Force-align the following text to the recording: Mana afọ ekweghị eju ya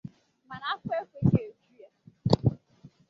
Mana 0.49 0.65
afọ 0.73 0.91
ekweghị 1.01 1.41
eju 1.49 1.73
ya 1.79 1.89